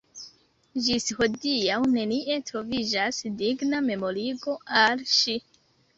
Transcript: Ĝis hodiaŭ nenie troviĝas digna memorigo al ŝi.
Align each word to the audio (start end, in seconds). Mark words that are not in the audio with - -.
Ĝis 0.85 1.03
hodiaŭ 1.17 1.77
nenie 1.91 2.39
troviĝas 2.49 3.21
digna 3.43 3.85
memorigo 3.91 4.57
al 4.87 5.05
ŝi. 5.19 5.37